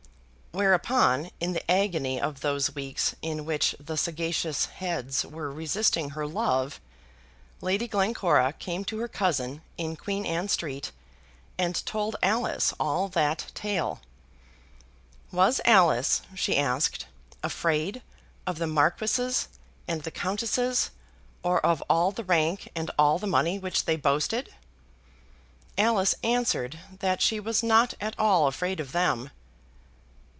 Whereupon 0.53 1.31
in 1.39 1.53
the 1.53 1.71
agony 1.71 2.19
of 2.19 2.41
those 2.41 2.75
weeks 2.75 3.15
in 3.21 3.45
which 3.45 3.73
the 3.79 3.95
sagacious 3.95 4.65
heads 4.65 5.25
were 5.25 5.49
resisting 5.49 6.09
her 6.09 6.27
love, 6.27 6.81
Lady 7.61 7.87
Glencora 7.87 8.51
came 8.51 8.83
to 8.85 8.97
her 8.97 9.07
cousin 9.07 9.61
in 9.77 9.95
Queen 9.95 10.25
Anne 10.25 10.49
Street, 10.49 10.91
and 11.57 11.83
told 11.85 12.17
Alice 12.21 12.73
all 12.81 13.07
that 13.07 13.49
tale. 13.53 14.01
"Was 15.31 15.61
Alice," 15.63 16.21
she 16.35 16.57
asked, 16.57 17.05
"afraid 17.41 18.01
of 18.45 18.57
the 18.57 18.67
marquises 18.67 19.47
and 19.87 20.01
the 20.03 20.11
countesses, 20.11 20.91
or 21.43 21.65
of 21.65 21.81
all 21.89 22.11
the 22.11 22.25
rank 22.25 22.67
and 22.75 22.91
all 22.99 23.17
the 23.17 23.25
money 23.25 23.57
which 23.57 23.85
they 23.85 23.95
boasted?" 23.95 24.53
Alice 25.77 26.13
answered 26.25 26.77
that 26.99 27.21
she 27.21 27.39
was 27.39 27.63
not 27.63 27.93
at 28.01 28.19
all 28.19 28.47
afraid 28.47 28.81
of 28.81 28.91
them. 28.91 29.29